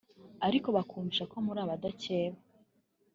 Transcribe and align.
ariko 0.47 0.67
bakumvisha 0.75 1.23
ko 1.31 1.37
muri 1.45 1.59
abakeba 1.65 2.37